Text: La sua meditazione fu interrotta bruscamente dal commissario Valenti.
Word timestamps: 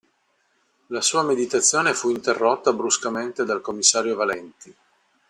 La 0.87 0.99
sua 0.99 1.21
meditazione 1.21 1.93
fu 1.93 2.09
interrotta 2.09 2.73
bruscamente 2.73 3.43
dal 3.45 3.61
commissario 3.61 4.15
Valenti. 4.15 4.75